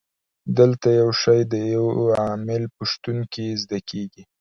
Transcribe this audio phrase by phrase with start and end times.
[0.57, 1.87] دلته یو شی د یو
[2.21, 4.23] عامل په شتون کې زده کیږي.